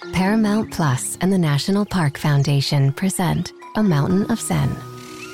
Paramount 0.00 0.72
Plus 0.72 1.18
and 1.20 1.30
the 1.30 1.38
National 1.38 1.84
Park 1.84 2.16
Foundation 2.16 2.90
present 2.92 3.52
A 3.76 3.82
Mountain 3.82 4.30
of 4.30 4.40
Zen. 4.40 4.74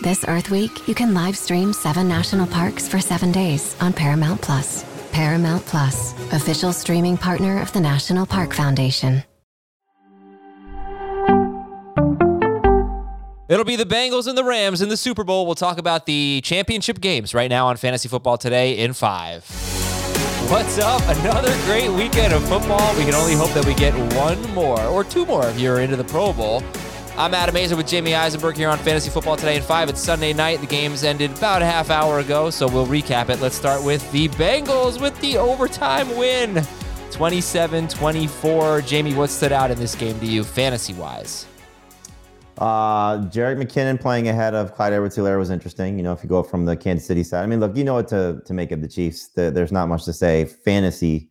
This 0.03 0.25
Earth 0.27 0.51
Week, 0.51 0.89
you 0.89 0.95
can 0.95 1.15
live 1.15 1.37
stream 1.37 1.73
seven 1.73 2.09
national 2.09 2.49
parks 2.49 2.89
for 2.89 3.01
seven 3.01 3.31
days 3.31 3.77
on 3.81 3.93
Paramount 3.93 4.43
Plus. 4.43 4.85
Paramount 5.13 5.65
Plus, 5.67 6.13
official 6.33 6.73
streaming 6.73 7.17
partner 7.17 7.63
of 7.63 7.73
the 7.73 7.81
National 7.81 8.27
Park 8.27 8.53
Foundation. 8.53 9.23
It'll 13.49 13.65
be 13.65 13.77
the 13.77 13.87
Bengals 13.87 14.27
and 14.27 14.37
the 14.37 14.45
Rams 14.45 14.83
in 14.83 14.89
the 14.89 14.97
Super 14.97 15.23
Bowl. 15.23 15.47
We'll 15.47 15.55
talk 15.55 15.79
about 15.79 16.07
the 16.07 16.41
championship 16.43 17.01
games 17.01 17.33
right 17.33 17.49
now 17.49 17.69
on 17.69 17.77
Fantasy 17.77 18.09
Football 18.09 18.37
Today 18.37 18.77
in 18.79 18.93
five. 18.93 19.45
What's 20.49 20.79
up? 20.79 21.03
Another 21.19 21.53
great 21.65 21.91
weekend 21.91 22.33
of 22.33 22.41
football. 22.49 22.97
We 22.97 23.05
can 23.05 23.15
only 23.15 23.35
hope 23.35 23.51
that 23.51 23.67
we 23.67 23.75
get 23.75 23.93
one 24.15 24.41
more 24.55 24.81
or 24.81 25.03
two 25.03 25.27
more 25.27 25.45
if 25.49 25.59
you're 25.59 25.81
into 25.81 25.97
the 25.97 26.05
Pro 26.05 26.33
Bowl. 26.33 26.63
I'm 27.17 27.35
Adam 27.35 27.57
Aizer 27.57 27.77
with 27.77 27.87
Jamey 27.87 28.17
Eisenberg 28.17 28.57
here 28.57 28.69
on 28.69 28.79
Fantasy 28.79 29.11
Football 29.11 29.37
Today 29.37 29.57
in 29.57 29.63
5. 29.63 29.89
It's 29.89 30.01
Sunday 30.01 30.33
night. 30.33 30.61
The 30.61 30.69
game's 30.69 31.03
ended 31.03 31.33
about 31.33 31.63
a 31.63 31.67
half 31.67 31.91
hour 31.91 32.21
ago, 32.21 32.51
so 32.51 32.69
we'll 32.69 32.87
recap 32.87 33.29
it. 33.29 33.41
Let's 33.41 33.57
start 33.57 33.83
with 33.83 34.09
the 34.13 34.29
Bengals 34.29 35.01
with 35.01 35.21
the 35.21 35.37
overtime 35.37 36.17
win 36.17 36.63
27 37.11 37.89
24. 37.89 38.83
Jamey, 38.83 39.17
what 39.17 39.31
stood 39.31 39.51
out 39.51 39.73
in 39.73 39.79
this 39.81 39.97
game 39.97 40.17
to 40.21 40.27
you, 40.27 40.45
fantasy 40.45 40.95
wise? 40.95 41.47
Uh, 42.59 43.19
Jerick 43.29 43.63
McKinnon 43.63 44.01
playing 44.01 44.29
ahead 44.29 44.55
of 44.55 44.75
Clyde 44.75 44.95
Edwards-Helaire 44.95 45.39
was 45.39 45.51
interesting. 45.51 45.99
You 45.99 46.03
know, 46.03 46.13
if 46.13 46.23
you 46.23 46.29
go 46.29 46.43
from 46.43 46.65
the 46.65 46.77
Kansas 46.77 47.07
City 47.07 47.23
side, 47.23 47.43
I 47.43 47.47
mean, 47.47 47.61
look, 47.61 47.77
you 47.77 47.85
know 47.85 47.95
what 47.95 48.09
to 48.09 48.41
to 48.47 48.55
make 48.55 48.73
of 48.73 48.81
the 48.81 48.89
Chiefs. 48.89 49.29
The, 49.29 49.51
there's 49.51 49.73
not 49.73 49.89
much 49.89 50.05
to 50.05 50.13
say. 50.13 50.47
Fantasy 50.47 51.29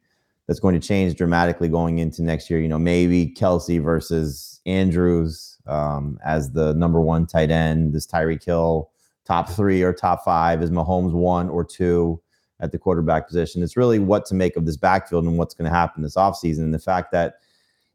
that's 0.48 0.60
going 0.60 0.80
to 0.80 0.88
change 0.88 1.16
dramatically 1.16 1.68
going 1.68 1.98
into 1.98 2.22
next 2.22 2.50
year. 2.50 2.60
You 2.60 2.68
know, 2.68 2.78
maybe 2.78 3.28
Kelce 3.28 3.82
versus 3.82 4.62
Andrews 4.68 5.58
um, 5.66 6.20
as 6.24 6.52
the 6.52 6.76
number 6.76 7.02
one 7.02 7.26
tight 7.26 7.50
end. 7.50 7.95
Is 7.95 8.06
Tyreek 8.06 8.44
Hill 8.44 8.92
top 9.26 9.50
three 9.50 9.82
or 9.82 9.94
top 9.94 10.23
five? 10.23 10.62
Is 10.62 10.70
Mahomes 10.70 11.14
one 11.14 11.50
or 11.50 11.64
two 11.64 12.22
at 12.60 12.72
the 12.72 12.78
quarterback 12.78 13.28
position? 13.28 13.64
It's 13.64 13.76
really 13.76 13.98
what 13.98 14.26
to 14.28 14.36
make 14.36 14.56
of 14.56 14.67
this 14.67 14.78
backfield 14.78 15.26
and 15.26 15.39
what's 15.39 15.56
going 15.56 15.70
to 15.70 15.76
happen 15.76 16.04
this 16.04 16.16
offseason. 16.16 16.60
And 16.60 16.73
the 16.73 16.80
fact 16.80 17.12
that 17.14 17.39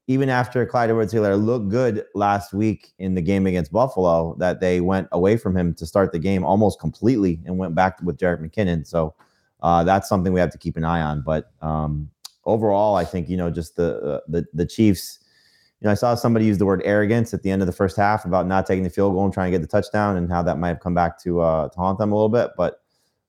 even 0.06 0.28
after 0.28 0.66
Clyde 0.66 0.90
Edwards-Helaire 0.90 1.40
looked 1.40 1.68
good 1.68 2.04
last 2.14 2.52
week 2.52 2.92
in 2.98 3.14
the 3.14 3.22
game 3.22 3.46
against 3.46 3.70
Buffalo, 3.72 4.34
that 4.38 4.60
they 4.60 4.80
went 4.80 5.08
away 5.12 5.36
from 5.36 5.56
him 5.56 5.74
to 5.74 5.86
start 5.86 6.12
the 6.12 6.18
game 6.18 6.44
almost 6.44 6.80
completely 6.80 7.40
and 7.46 7.58
went 7.58 7.74
back 7.74 8.00
with 8.02 8.18
Jerick 8.18 8.40
McKinnon. 8.40 8.86
So 8.86 9.14
uh, 9.62 9.84
that's 9.84 10.08
something 10.08 10.32
we 10.32 10.40
have 10.40 10.50
to 10.50 10.58
keep 10.58 10.76
an 10.76 10.84
eye 10.84 11.02
on. 11.02 11.22
But 11.22 11.52
um, 11.62 12.10
overall, 12.44 12.96
I 12.96 13.04
think 13.04 13.28
you 13.28 13.36
know 13.36 13.50
just 13.50 13.76
the 13.76 14.00
uh, 14.00 14.20
the 14.28 14.46
the 14.54 14.66
Chiefs. 14.66 15.18
You 15.80 15.86
know, 15.86 15.92
I 15.92 15.94
saw 15.94 16.14
somebody 16.14 16.44
use 16.44 16.58
the 16.58 16.66
word 16.66 16.82
arrogance 16.84 17.32
at 17.32 17.42
the 17.42 17.50
end 17.50 17.62
of 17.62 17.66
the 17.66 17.72
first 17.72 17.96
half 17.96 18.26
about 18.26 18.46
not 18.46 18.66
taking 18.66 18.84
the 18.84 18.90
field 18.90 19.14
goal 19.14 19.24
and 19.24 19.32
trying 19.32 19.50
to 19.50 19.58
get 19.58 19.62
the 19.62 19.68
touchdown, 19.68 20.16
and 20.16 20.30
how 20.30 20.42
that 20.42 20.58
might 20.58 20.68
have 20.68 20.80
come 20.80 20.94
back 20.94 21.18
to 21.22 21.40
uh, 21.40 21.68
to 21.68 21.76
haunt 21.76 21.98
them 21.98 22.12
a 22.12 22.14
little 22.14 22.28
bit. 22.28 22.50
But 22.56 22.80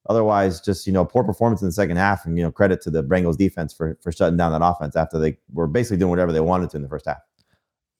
otherwise, 0.10 0.62
just 0.62 0.88
you 0.88 0.94
know, 0.94 1.06
poor 1.06 1.24
performance 1.24 1.62
in 1.62 1.68
the 1.68 1.72
second 1.72 1.98
half, 1.98 2.26
and 2.26 2.38
you 2.38 2.44
know, 2.44 2.52
credit 2.52 2.82
to 2.82 2.90
the 2.90 3.04
Bengals 3.04 3.38
defense 3.38 3.74
for 3.74 3.98
for 4.02 4.12
shutting 4.12 4.38
down 4.38 4.52
that 4.52 4.66
offense 4.66 4.96
after 4.96 5.20
they 5.20 5.38
were 5.54 5.68
basically 5.68 5.98
doing 5.98 6.10
whatever 6.10 6.32
they 6.32 6.40
wanted 6.40 6.70
to 6.72 6.78
in 6.78 6.84
the 6.84 6.90
first 6.90 7.06
half. 7.06 7.20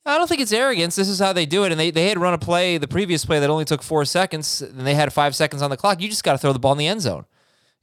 I 0.06 0.18
don't 0.18 0.28
think 0.28 0.42
it's 0.42 0.52
arrogance. 0.52 0.96
This 0.96 1.08
is 1.08 1.20
how 1.20 1.32
they 1.32 1.46
do 1.46 1.64
it. 1.64 1.72
And 1.72 1.80
they, 1.80 1.92
they 1.92 2.10
had 2.10 2.18
run 2.18 2.34
a 2.34 2.38
play, 2.38 2.80
the 2.80 2.88
previous 2.88 3.24
play 3.24 3.40
that 3.40 3.50
only 3.50 3.66
took 3.66 3.84
four 3.84 4.04
seconds, 4.04 4.62
and 4.62 4.86
they 4.86 4.96
had 4.96 5.14
five 5.14 5.36
seconds 5.36 5.62
on 5.62 5.70
the 5.70 5.78
clock. 5.78 6.02
You 6.02 6.10
just 6.10 6.24
got 6.24 6.32
to 6.32 6.38
throw 6.40 6.54
the 6.54 6.60
ball 6.60 6.72
in 6.72 6.80
the 6.80 6.88
end 6.88 7.02
zone. 7.02 7.26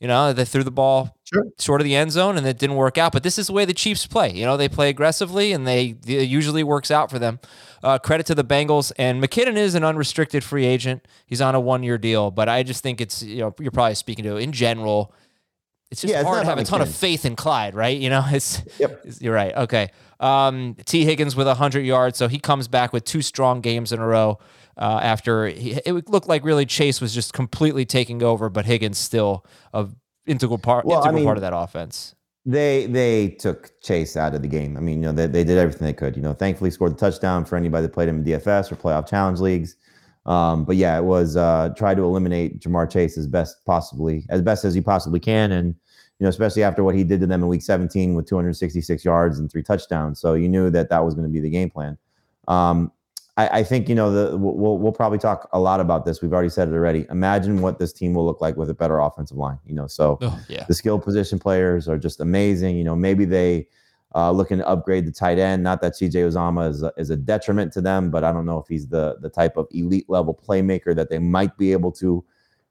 You 0.01 0.07
know, 0.07 0.33
they 0.33 0.45
threw 0.45 0.63
the 0.63 0.71
ball 0.71 1.17
sure. 1.25 1.45
short 1.59 1.81
of 1.81 1.85
the 1.85 1.97
end 1.97 2.13
zone 2.13 2.37
and 2.37 2.47
it 2.47 2.59
didn't 2.59 2.77
work 2.77 2.99
out. 2.99 3.13
But 3.13 3.25
this 3.25 3.37
is 3.37 3.49
the 3.49 3.53
way 3.53 3.65
the 3.65 3.75
Chiefs 3.75 4.07
play. 4.07 4.33
You 4.33 4.45
know, 4.45 4.57
they 4.57 4.69
play 4.69 4.91
aggressively 4.91 5.53
and 5.53 5.67
they 5.67 5.97
it 6.07 6.29
usually 6.29 6.63
works 6.63 6.91
out 6.91 7.11
for 7.11 7.19
them. 7.19 7.41
Uh, 7.83 7.99
credit 7.99 8.27
to 8.27 8.35
the 8.35 8.45
Bengals. 8.45 8.93
And 8.97 9.23
McKinnon 9.23 9.57
is 9.57 9.75
an 9.75 9.83
unrestricted 9.83 10.45
free 10.45 10.67
agent. 10.67 11.07
He's 11.27 11.41
on 11.41 11.57
a 11.57 11.61
one 11.61 11.83
year 11.83 11.99
deal. 11.99 12.31
But 12.31 12.49
I 12.49 12.63
just 12.63 12.83
think 12.83 13.01
it's, 13.01 13.23
you 13.23 13.39
know, 13.39 13.55
you're 13.59 13.73
probably 13.73 13.97
speaking 13.97 14.25
to 14.25 14.37
in 14.37 14.53
general. 14.53 15.13
It's 15.91 16.03
just 16.03 16.13
yeah, 16.13 16.23
hard 16.23 16.43
to 16.43 16.49
have 16.49 16.59
a 16.59 16.65
ton 16.65 16.83
of 16.83 16.95
faith 16.95 17.25
in 17.25 17.35
Clyde, 17.35 17.75
right? 17.75 17.99
You 17.99 18.11
know, 18.11 18.25
it's, 18.29 18.63
yep. 18.79 19.01
It's, 19.05 19.21
you're 19.21 19.35
right. 19.35 19.55
Okay. 19.55 19.89
Um, 20.21 20.77
Tee 20.85 21.05
Higgins 21.05 21.35
with 21.35 21.49
100 21.49 21.81
yards. 21.81 22.19
So 22.19 22.29
he 22.29 22.39
comes 22.39 22.69
back 22.69 22.93
with 22.93 23.05
two 23.05 23.23
strong 23.23 23.61
games 23.63 23.91
in 23.91 23.99
a 23.99 24.07
row 24.07 24.39
uh, 24.79 25.01
after 25.03 25.47
he, 25.47 25.73
it 25.85 26.09
looked 26.09 26.29
like 26.29 26.45
really 26.45 26.65
Chase 26.65 27.01
was 27.01 27.13
just 27.13 27.33
completely 27.33 27.85
taking 27.85 28.23
over, 28.23 28.49
but 28.49 28.65
Higgins 28.65 28.99
still 28.99 29.45
a 29.75 29.89
integral 30.27 30.59
part 30.59 30.85
well, 30.85 30.99
integral 30.99 31.15
I 31.15 31.17
mean, 31.17 31.25
part 31.25 31.37
of 31.39 31.43
that 31.43 31.57
offense. 31.57 32.15
They 32.47 32.87
they 32.87 33.31
took 33.31 33.81
Chase 33.83 34.17
out 34.17 34.35
of 34.35 34.43
the 34.43 34.49
game. 34.49 34.77
I 34.77 34.81
mean, 34.81 35.03
you 35.03 35.09
know, 35.09 35.13
they, 35.13 35.27
they 35.27 35.45
did 35.45 35.59
everything 35.59 35.87
they 35.87 35.93
could. 35.93 36.17
You 36.17 36.23
know, 36.23 36.33
thankfully 36.33 36.71
scored 36.71 36.93
the 36.93 36.99
touchdown 36.99 37.45
for 37.45 37.57
anybody 37.57 37.83
that 37.83 37.93
played 37.93 38.09
him 38.09 38.19
in 38.19 38.25
DFS 38.25 38.71
or 38.71 38.77
playoff 38.77 39.09
challenge 39.09 39.41
leagues. 39.41 39.77
Um, 40.27 40.65
but 40.65 40.77
yeah, 40.77 40.97
it 40.99 41.05
was 41.05 41.37
uh, 41.37 41.71
try 41.77 41.95
to 41.95 42.03
eliminate 42.03 42.61
Ja'Marr 42.61 42.91
Chase 42.91 43.19
as 43.19 43.27
best 43.27 43.65
possibly 43.65 44.27
as 44.29 44.43
best 44.43 44.65
as 44.65 44.77
you 44.77 44.83
possibly 44.83 45.21
can, 45.21 45.53
and 45.53 45.75
you 46.19 46.25
know, 46.25 46.29
especially 46.29 46.63
after 46.63 46.85
what 46.85 46.95
he 46.95 47.03
did 47.03 47.21
to 47.21 47.27
them 47.27 47.43
in 47.43 47.49
Week 47.49 47.63
17 47.63 48.15
with 48.15 48.27
266 48.29 49.05
yards 49.05 49.39
and 49.39 49.51
three 49.51 49.63
touchdowns. 49.63 50.21
So 50.21 50.35
you 50.35 50.49
knew 50.49 50.71
that 50.71 50.91
that 50.91 51.05
was 51.05 51.15
going 51.15 51.27
to 51.27 51.33
be 51.33 51.41
the 51.41 51.51
game 51.51 51.71
plan. 51.71 51.97
Um, 52.47 52.93
I, 53.39 53.61
I 53.61 53.63
think 53.63 53.89
you 53.89 53.95
know 53.95 54.11
the 54.11 54.37
we'll 54.37 54.79
we'll 54.79 54.93
probably 54.93 55.19
talk 55.19 55.49
a 55.53 55.61
lot 55.61 55.79
about 55.79 56.05
this. 56.05 56.21
We've 56.21 56.33
already 56.33 56.49
said 56.49 56.69
it 56.69 56.73
already. 56.73 57.07
Imagine 57.09 57.63
what 57.63 57.79
this 57.79 57.93
team 57.93 58.13
will 58.13 58.27
look 58.27 58.41
like 58.41 58.57
with 58.57 58.69
a 58.69 58.75
better 58.75 58.99
offensive 58.99 59.37
line. 59.37 59.59
You 59.65 59.75
know, 59.75 59.87
so 59.87 60.19
oh, 60.21 60.39
yeah. 60.49 60.65
the 60.67 60.75
skill 60.75 60.99
position 60.99 61.39
players 61.39 61.89
are 61.89 61.97
just 61.97 62.21
amazing. 62.21 62.77
You 62.77 62.85
know, 62.85 62.97
maybe 62.97 63.25
they 63.25 63.69
uh, 64.15 64.33
looking 64.33 64.59
to 64.59 64.67
upgrade 64.67 65.07
the 65.07 65.13
tight 65.13 65.39
end. 65.39 65.63
Not 65.63 65.81
that 65.83 65.93
CJ 65.93 66.15
Uzomah 66.15 66.69
is 66.69 66.83
a, 66.83 66.93
is 66.97 67.11
a 67.11 67.17
detriment 67.17 67.73
to 67.75 67.81
them, 67.81 68.11
but 68.11 68.25
I 68.25 68.33
don't 68.33 68.45
know 68.45 68.59
if 68.59 68.67
he's 68.67 68.89
the 68.89 69.17
the 69.21 69.31
type 69.31 69.57
of 69.57 69.69
elite 69.71 70.07
level 70.09 70.35
playmaker 70.35 70.95
that 70.97 71.09
they 71.09 71.21
might 71.21 71.57
be 71.57 71.71
able 71.71 71.93
to, 71.93 72.25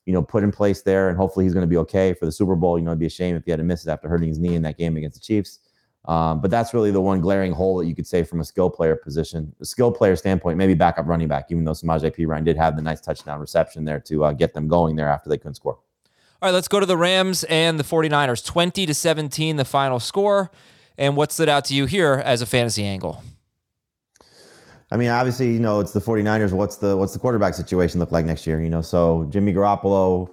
you 0.06 0.14
know, 0.14 0.22
put 0.22 0.44
in 0.44 0.52
place 0.52 0.82
there. 0.82 1.08
And 1.08 1.18
hopefully 1.18 1.46
he's 1.46 1.54
going 1.54 1.66
to 1.66 1.70
be 1.70 1.78
okay 1.78 2.14
for 2.14 2.26
the 2.26 2.32
Super 2.32 2.58
Bowl. 2.58 2.78
You 2.78 2.84
know, 2.84 2.92
it'd 2.92 3.00
be 3.00 3.06
a 3.06 3.10
shame 3.10 3.38
if 3.38 3.46
he 3.46 3.52
had 3.52 3.58
to 3.60 3.64
miss 3.64 3.88
it 3.88 3.90
after 3.90 4.10
hurting 4.10 4.28
his 4.28 4.40
knee 4.40 4.56
in 4.56 4.64
that 4.64 4.78
game 4.78 4.98
against 4.98 5.18
the 5.18 5.26
Chiefs. 5.26 5.60
Um, 6.08 6.40
but 6.40 6.50
that's 6.50 6.74
really 6.74 6.92
the 6.92 7.02
one 7.02 7.20
glaring 7.20 7.52
hole 7.52 7.78
that 7.80 7.86
you 7.86 7.94
could 7.94 8.08
say 8.08 8.24
from 8.24 8.40
a 8.40 8.46
skill 8.46 8.70
player 8.70 8.96
position, 8.96 9.54
a 9.60 9.66
skill 9.66 9.92
player 9.92 10.16
standpoint, 10.16 10.58
maybe 10.58 10.74
backup 10.74 11.06
running 11.06 11.28
back, 11.28 11.48
even 11.50 11.66
though 11.66 11.74
Samaje 11.74 12.16
Perine 12.16 12.46
did 12.46 12.56
have 12.56 12.78
the 12.78 12.82
nice 12.82 13.02
touchdown 13.02 13.42
reception 13.42 13.84
there 13.84 14.00
to 14.02 14.24
uh, 14.24 14.32
get 14.32 14.54
them 14.54 14.70
going 14.70 14.96
there 14.96 15.10
after 15.10 15.30
they 15.30 15.38
couldn't 15.38 15.56
score. 15.56 15.80
All 16.42 16.48
right, 16.48 16.54
let's 16.54 16.70
go 16.70 16.80
to 16.80 16.86
the 16.86 16.96
Rams 16.96 17.44
and 17.46 17.78
the 17.78 17.84
49ers. 17.84 18.46
20 18.46 18.86
to 18.86 18.94
17, 18.94 19.58
the 19.58 19.66
final 19.66 20.00
score. 20.00 20.50
And 20.98 21.18
what 21.18 21.32
stood 21.32 21.50
out 21.50 21.66
to 21.66 21.76
you 21.76 21.88
here 21.88 22.22
as 22.24 22.42
a 22.42 22.46
fantasy 22.46 22.86
angle? 22.86 23.22
I 24.90 24.96
mean, 24.96 25.10
obviously, 25.10 25.52
you 25.52 25.60
know, 25.60 25.82
it's 25.82 25.92
the 25.92 26.00
49ers. 26.00 26.54
What's 26.54 26.78
the 26.78 26.96
what's 26.96 27.12
the 27.12 27.20
quarterback 27.20 27.54
situation 27.54 28.00
look 28.00 28.12
like 28.14 28.26
next 28.26 28.48
year? 28.48 28.62
You 28.62 28.70
know, 28.70 28.82
so 28.82 29.28
Jimmy 29.30 29.54
Garoppolo 29.54 30.30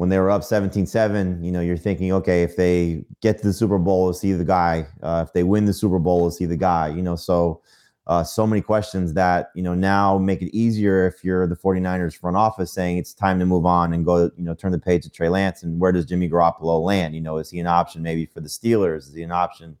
when 0.00 0.08
they 0.08 0.18
were 0.18 0.30
up 0.30 0.40
17-7, 0.40 1.44
you 1.44 1.52
know, 1.52 1.60
you're 1.60 1.76
thinking, 1.76 2.10
okay, 2.10 2.42
if 2.42 2.56
they 2.56 3.04
get 3.20 3.36
to 3.36 3.46
the 3.46 3.52
Super 3.52 3.76
Bowl, 3.76 4.04
we'll 4.04 4.14
see 4.14 4.32
the 4.32 4.46
guy. 4.46 4.86
Uh, 5.02 5.22
if 5.28 5.34
they 5.34 5.42
win 5.42 5.66
the 5.66 5.74
Super 5.74 5.98
Bowl, 5.98 6.22
we'll 6.22 6.30
see 6.30 6.46
the 6.46 6.56
guy. 6.56 6.88
You 6.88 7.02
know, 7.02 7.16
so 7.16 7.60
uh, 8.06 8.24
so 8.24 8.46
many 8.46 8.62
questions 8.62 9.12
that, 9.12 9.50
you 9.54 9.62
know, 9.62 9.74
now 9.74 10.16
make 10.16 10.40
it 10.40 10.56
easier 10.56 11.06
if 11.06 11.22
you're 11.22 11.46
the 11.46 11.54
49ers 11.54 12.16
front 12.16 12.34
office 12.34 12.72
saying 12.72 12.96
it's 12.96 13.12
time 13.12 13.38
to 13.40 13.44
move 13.44 13.66
on 13.66 13.92
and 13.92 14.06
go, 14.06 14.30
you 14.38 14.42
know, 14.42 14.54
turn 14.54 14.72
the 14.72 14.78
page 14.78 15.02
to 15.02 15.10
Trey 15.10 15.28
Lance. 15.28 15.64
And 15.64 15.78
where 15.78 15.92
does 15.92 16.06
Jimmy 16.06 16.30
Garoppolo 16.30 16.82
land? 16.82 17.14
You 17.14 17.20
know, 17.20 17.36
is 17.36 17.50
he 17.50 17.60
an 17.60 17.66
option 17.66 18.02
maybe 18.02 18.24
for 18.24 18.40
the 18.40 18.48
Steelers? 18.48 19.00
Is 19.00 19.12
he 19.12 19.22
an 19.22 19.32
option, 19.32 19.76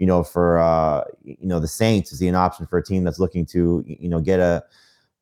you 0.00 0.08
know, 0.08 0.24
for, 0.24 0.58
uh, 0.58 1.04
you 1.22 1.36
know, 1.46 1.60
the 1.60 1.68
Saints? 1.68 2.12
Is 2.12 2.18
he 2.18 2.26
an 2.26 2.34
option 2.34 2.66
for 2.66 2.78
a 2.78 2.84
team 2.84 3.04
that's 3.04 3.20
looking 3.20 3.46
to, 3.46 3.84
you 3.86 4.08
know, 4.08 4.18
get 4.18 4.40
a, 4.40 4.64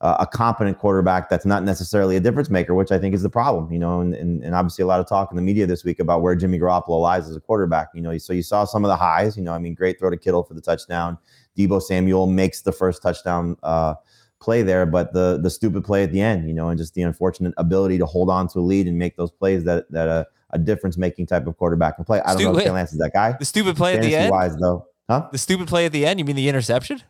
uh, 0.00 0.16
a 0.20 0.26
competent 0.26 0.78
quarterback 0.78 1.28
that's 1.28 1.44
not 1.44 1.62
necessarily 1.62 2.16
a 2.16 2.20
difference 2.20 2.48
maker, 2.48 2.74
which 2.74 2.90
I 2.90 2.98
think 2.98 3.14
is 3.14 3.22
the 3.22 3.28
problem, 3.28 3.70
you 3.70 3.78
know, 3.78 4.00
and, 4.00 4.14
and, 4.14 4.42
and 4.42 4.54
obviously 4.54 4.82
a 4.82 4.86
lot 4.86 5.00
of 5.00 5.06
talk 5.06 5.30
in 5.30 5.36
the 5.36 5.42
media 5.42 5.66
this 5.66 5.84
week 5.84 5.98
about 5.98 6.22
where 6.22 6.34
Jimmy 6.34 6.58
Garoppolo 6.58 7.00
lies 7.00 7.28
as 7.28 7.36
a 7.36 7.40
quarterback, 7.40 7.88
you 7.94 8.00
know, 8.00 8.16
so 8.16 8.32
you 8.32 8.42
saw 8.42 8.64
some 8.64 8.84
of 8.84 8.88
the 8.88 8.96
highs, 8.96 9.36
you 9.36 9.42
know, 9.42 9.52
I 9.52 9.58
mean, 9.58 9.74
great 9.74 9.98
throw 9.98 10.08
to 10.08 10.16
Kittle 10.16 10.42
for 10.42 10.54
the 10.54 10.62
touchdown. 10.62 11.18
Deebo 11.58 11.82
Samuel 11.82 12.26
makes 12.26 12.62
the 12.62 12.72
first 12.72 13.02
touchdown 13.02 13.56
uh, 13.62 13.94
play 14.40 14.62
there, 14.62 14.86
but 14.86 15.12
the 15.12 15.38
the 15.42 15.50
stupid 15.50 15.84
play 15.84 16.02
at 16.02 16.12
the 16.12 16.20
end, 16.20 16.48
you 16.48 16.54
know, 16.54 16.70
and 16.70 16.78
just 16.78 16.94
the 16.94 17.02
unfortunate 17.02 17.52
ability 17.58 17.98
to 17.98 18.06
hold 18.06 18.30
on 18.30 18.48
to 18.48 18.58
a 18.58 18.62
lead 18.62 18.86
and 18.86 18.98
make 18.98 19.16
those 19.16 19.30
plays 19.30 19.64
that 19.64 19.90
that 19.90 20.08
a, 20.08 20.26
a 20.50 20.58
difference 20.58 20.96
making 20.96 21.26
type 21.26 21.46
of 21.46 21.56
quarterback 21.58 21.96
can 21.96 22.04
play. 22.04 22.20
I 22.20 22.28
don't 22.28 22.38
stupid, 22.38 22.52
know 22.52 22.58
if 22.58 22.64
Trey 22.64 22.72
Lance 22.72 22.92
is 22.92 22.98
that 22.98 23.12
guy. 23.12 23.36
The 23.38 23.44
stupid 23.44 23.76
play 23.76 23.94
Fantasy 23.94 24.14
at 24.14 24.18
the 24.18 24.22
end, 24.24 24.30
wise 24.30 24.56
though, 24.56 24.86
huh? 25.10 25.28
The 25.30 25.38
stupid 25.38 25.68
play 25.68 25.84
at 25.84 25.92
the 25.92 26.06
end. 26.06 26.18
You 26.18 26.24
mean 26.24 26.36
the 26.36 26.48
interception? 26.48 27.02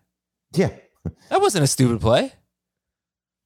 Yeah, 0.53 0.71
that 1.29 1.41
wasn't 1.41 1.63
a 1.63 1.69
stupid 1.69 2.01
play. 2.01 2.33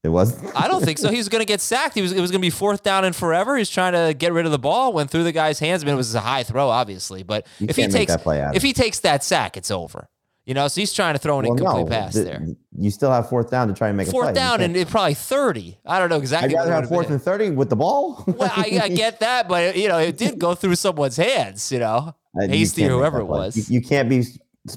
It 0.05 0.11
was. 0.11 0.39
I 0.55 0.69
don't 0.69 0.85
think 0.85 0.99
so. 0.99 1.11
He 1.11 1.17
was 1.17 1.31
going 1.31 1.41
to 1.41 1.47
get 1.47 1.62
sacked. 1.62 1.95
He 1.95 2.03
was. 2.03 2.12
It 2.12 2.21
was 2.21 2.31
going 2.31 2.43
to 2.43 2.45
be 2.45 2.51
fourth 2.51 2.83
down 2.83 3.06
and 3.06 3.17
forever. 3.17 3.56
He's 3.56 3.71
trying 3.71 3.95
to 3.95 4.12
get 4.12 4.35
rid 4.35 4.45
of 4.45 4.53
the 4.53 4.59
ball. 4.59 4.93
Went 4.93 5.11
through 5.11 5.25
the 5.25 5.33
guy's 5.33 5.59
hands. 5.59 5.83
I 5.83 5.87
mean, 5.87 5.95
it 5.95 5.97
was 5.97 6.15
a 6.15 6.21
high 6.21 6.43
throw, 6.43 6.69
obviously. 6.69 7.23
But 7.23 7.47
you 7.59 7.69
if 7.71 7.77
he 7.77 7.89
takes 7.89 8.15
if 8.27 8.62
he 8.62 8.75
takes 8.75 9.01
that 9.01 9.25
sack, 9.25 9.56
it's 9.56 9.71
over. 9.71 10.11
You 10.45 10.53
know, 10.53 10.69
so 10.69 10.83
he's 10.83 10.93
trying 10.93 11.15
to 11.15 11.19
throw 11.19 11.39
an 11.39 11.47
well, 11.47 11.53
incomplete 11.53 11.87
no, 11.87 11.91
pass 11.91 12.12
the, 12.12 12.25
there. 12.25 12.47
You 12.79 12.91
still 12.91 13.11
have 13.11 13.31
fourth 13.31 13.51
down 13.51 13.69
to 13.69 13.73
try 13.73 13.89
and 13.89 13.97
make 13.97 14.09
fourth 14.09 14.29
a 14.29 14.33
play. 14.33 14.43
Fourth 14.43 14.59
down 14.59 14.77
and 14.77 14.89
probably 14.89 15.15
thirty. 15.15 15.79
I 15.87 15.99
don't 15.99 16.11
know 16.11 16.19
exactly. 16.19 16.55
I'd 16.55 16.61
rather 16.61 16.73
have 16.83 16.89
fourth 16.89 17.07
been. 17.07 17.15
and 17.15 17.23
thirty 17.23 17.50
with 17.50 17.71
the 17.71 17.77
ball. 17.77 18.25
well, 18.27 18.53
I, 18.55 18.81
I, 18.83 18.89
get 18.91 19.21
that, 19.21 19.49
but 19.49 19.75
you 19.75 19.89
know, 19.89 19.97
it 19.97 20.19
did 20.19 20.39
go 20.39 20.55
through 20.55 20.75
someone's 20.75 21.17
hands. 21.17 21.73
You 21.73 21.79
know, 21.79 22.15
uh, 22.39 22.47
Hasty 22.47 22.85
or 22.85 22.91
whoever 22.91 23.21
it 23.21 23.25
was. 23.25 23.57
You, 23.57 23.81
you, 23.81 23.81
can't 23.81 24.11
be 24.11 24.23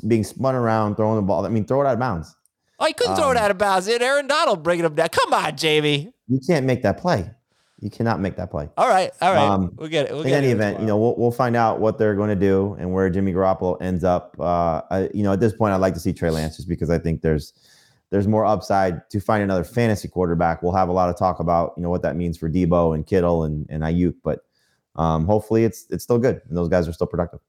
being 0.07 0.23
spun 0.23 0.55
around, 0.55 0.95
throwing 0.95 1.17
the 1.17 1.21
ball. 1.21 1.45
I 1.45 1.49
mean, 1.49 1.65
throw 1.65 1.81
it 1.81 1.85
out 1.85 1.93
of 1.95 1.99
bounds. 1.99 2.33
Oh, 2.79 2.85
he 2.85 2.93
couldn't 2.93 3.13
um, 3.13 3.17
throw 3.17 3.31
it 3.31 3.37
um, 3.37 3.43
out 3.43 3.51
of 3.51 3.57
bounds. 3.57 3.87
It 3.87 4.01
Aaron 4.01 4.27
Donald 4.27 4.63
bringing 4.63 4.85
him 4.85 4.95
down. 4.95 5.09
Come 5.09 5.33
on, 5.33 5.53
Jamey. 5.53 6.11
You 6.27 6.39
can't 6.47 6.65
make 6.65 6.83
that 6.83 6.99
play. 6.99 7.29
You 7.79 7.91
cannot 7.91 8.19
make 8.19 8.35
that 8.37 8.49
play. 8.49 8.69
All 8.75 8.89
right, 8.89 9.11
all 9.21 9.33
right. 9.33 9.47
Um, 9.47 9.71
we'll 9.75 9.87
get 9.87 10.07
it. 10.07 10.13
We'll 10.13 10.23
in 10.23 10.33
any 10.33 10.47
event, 10.47 10.79
you 10.79 10.87
know, 10.87 10.97
we'll, 10.97 11.15
we'll 11.15 11.31
find 11.31 11.55
out 11.55 11.79
what 11.79 11.99
they're 11.99 12.15
going 12.15 12.29
to 12.29 12.35
do 12.35 12.75
and 12.79 12.91
where 12.91 13.07
Jimmy 13.07 13.31
Garoppolo 13.31 13.79
ends 13.79 14.03
up. 14.03 14.35
Uh, 14.39 14.81
I, 14.89 15.09
you 15.13 15.21
know, 15.21 15.33
at 15.33 15.39
this 15.39 15.53
point, 15.53 15.73
I'd 15.73 15.77
like 15.81 15.93
to 15.93 15.99
see 15.99 16.11
Trey 16.11 16.31
Lance 16.31 16.55
just 16.55 16.67
because 16.67 16.89
I 16.89 16.97
think 16.97 17.21
there's 17.21 17.53
there's 18.09 18.27
more 18.27 18.45
upside 18.45 19.07
to 19.11 19.19
find 19.19 19.43
another 19.43 19.63
fantasy 19.63 20.07
quarterback. 20.07 20.63
We'll 20.63 20.73
have 20.73 20.89
a 20.89 20.93
lot 20.93 21.09
of 21.09 21.17
talk 21.17 21.39
about 21.39 21.73
you 21.77 21.83
know 21.83 21.91
what 21.91 22.01
that 22.01 22.15
means 22.15 22.35
for 22.37 22.49
Deebo 22.49 22.95
and 22.95 23.05
Kittle 23.05 23.43
and 23.43 23.67
and 23.69 23.83
Aiyuk, 23.83 24.15
but 24.23 24.39
um, 24.95 25.25
hopefully 25.27 25.63
it's 25.63 25.85
it's 25.91 26.03
still 26.03 26.17
good 26.17 26.41
and 26.47 26.57
those 26.57 26.69
guys 26.69 26.87
are 26.87 26.93
still 26.93 27.07
productive. 27.07 27.41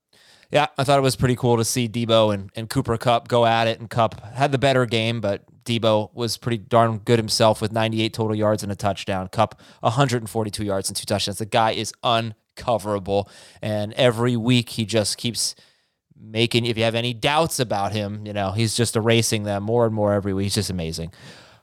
Yeah, 0.51 0.69
I 0.79 0.85
thought 0.85 0.99
it 0.99 1.03
was 1.03 1.17
pretty 1.17 1.37
cool 1.37 1.59
to 1.59 1.65
see 1.65 1.89
Deebo 1.89 2.33
and, 2.33 2.51
and 2.57 2.71
Cooper 2.71 2.97
Kupp 2.97 3.29
go 3.29 3.45
at 3.45 3.67
it, 3.67 3.81
and 3.81 3.91
Kupp 3.91 4.21
had 4.25 4.51
the 4.51 4.59
better 4.59 4.87
game, 4.87 5.21
but 5.21 5.43
Deebo 5.65 6.15
was 6.15 6.39
pretty 6.39 6.57
darn 6.57 6.99
good 6.99 7.19
himself 7.19 7.61
with 7.61 7.71
98 7.71 8.15
total 8.15 8.35
yards 8.35 8.63
and 8.63 8.73
a 8.73 8.77
touchdown. 8.77 9.29
Kupp 9.29 9.61
142 9.81 10.65
yards 10.65 10.89
and 10.89 10.97
two 10.97 11.05
touchdowns. 11.05 11.39
The 11.39 11.45
guy 11.45 11.73
is 11.73 11.93
uncoverable, 12.03 13.29
and 13.61 13.93
every 13.93 14.37
week 14.37 14.71
he 14.71 14.87
just 14.87 15.19
keeps 15.19 15.55
making. 16.19 16.65
If 16.65 16.79
you 16.79 16.85
have 16.85 16.95
any 16.95 17.13
doubts 17.13 17.61
about 17.61 17.93
him, 17.93 18.27
you 18.27 18.33
know 18.33 18.53
he's 18.53 18.75
just 18.75 18.97
erasing 18.97 19.43
them 19.43 19.65
more 19.65 19.85
and 19.85 19.95
more 19.95 20.15
every 20.15 20.33
week. 20.33 20.45
He's 20.45 20.55
just 20.55 20.71
amazing. 20.71 21.13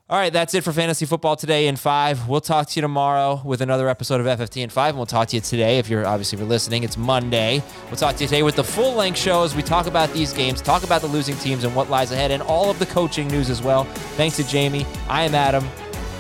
All 0.08 0.20
right, 0.20 0.32
that's 0.32 0.54
it 0.54 0.64
for 0.64 0.72
fantasy 0.72 1.08
football 1.08 1.36
today 1.36 1.66
in 1.66 1.78
five. 1.78 2.28
We'll 2.28 2.40
talk 2.40 2.68
to 2.68 2.76
you 2.76 2.84
tomorrow 2.84 3.42
with 3.44 3.62
another 3.62 3.90
episode 3.90 4.22
of 4.22 4.28
FFT 4.28 4.62
in 4.62 4.70
five, 4.70 4.90
and 4.90 4.98
we'll 5.00 5.08
talk 5.08 5.30
to 5.30 5.36
you 5.36 5.42
today 5.42 5.80
if 5.80 5.90
you're 5.90 6.06
obviously 6.06 6.36
if 6.36 6.42
you're 6.42 6.48
listening. 6.48 6.84
It's 6.84 6.96
Monday. 6.96 7.64
We'll 7.88 7.96
talk 7.96 8.16
to 8.18 8.24
you 8.24 8.28
today 8.28 8.44
with 8.44 8.56
the 8.56 8.64
full 8.64 8.94
length 8.94 9.18
show 9.18 9.42
as 9.42 9.56
we 9.56 9.64
talk 9.64 9.88
about 9.88 10.14
these 10.14 10.32
games, 10.32 10.62
talk 10.62 10.84
about 10.84 11.02
the 11.02 11.08
losing 11.08 11.36
teams 11.38 11.64
and 11.64 11.76
what 11.76 11.90
lies 11.90 12.12
ahead, 12.12 12.30
and 12.30 12.44
all 12.44 12.70
of 12.70 12.78
the 12.78 12.86
coaching 12.86 13.28
news 13.30 13.50
as 13.50 13.64
well. 13.64 13.86
Thanks 14.16 14.36
to 14.36 14.44
Jamey. 14.44 14.86
I 15.10 15.24
am 15.24 15.34
Adam. 15.34 15.68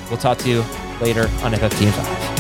We'll 0.09 0.17
talk 0.17 0.39
to 0.39 0.49
you 0.49 0.61
later 0.99 1.25
on 1.43 1.53
FFT 1.53 1.85
in 1.85 1.91
five. 1.91 2.34